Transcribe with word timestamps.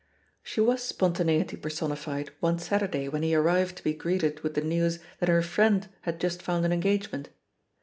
She 0.41 0.59
was 0.59 0.81
spontaneity 0.81 1.55
per 1.57 1.69
sonified 1.69 2.29
one 2.39 2.57
Saturday 2.57 3.07
when 3.07 3.21
he 3.21 3.35
arrived 3.35 3.75
to 3.77 3.83
be 3.83 3.93
greeted 3.93 4.39
with 4.39 4.55
the 4.55 4.61
news 4.61 4.97
that 5.19 5.29
her 5.29 5.43
friend 5.43 5.87
had 6.01 6.19
just 6.19 6.41
found 6.41 6.65
an 6.65 6.73
engagement. 6.73 7.29